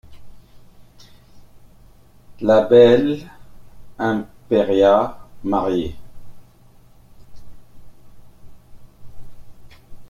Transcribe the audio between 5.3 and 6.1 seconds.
mariée.